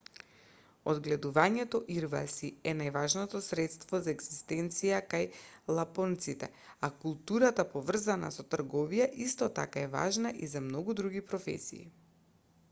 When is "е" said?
2.71-2.73, 9.87-9.93